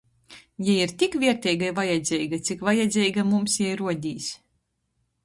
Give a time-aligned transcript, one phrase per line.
[0.67, 4.31] Jei ir tik vierteiga i vajadzeiga, cik vajadzeiga mums jei ruodīs.